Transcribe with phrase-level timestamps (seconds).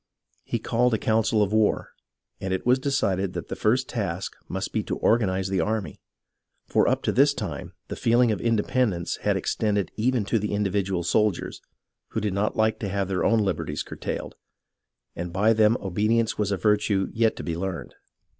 [0.43, 1.89] He called a council of war,
[2.39, 6.01] and it was decided that the first task must be to orga nize the army,
[6.65, 10.53] for up to this time the feeling of indepen dence had extended even to the
[10.55, 11.61] individual soldiers,
[12.07, 14.33] who did not like to have their own liberties curtailed,
[15.15, 17.93] and by them obedience was a virtue yet to be learned.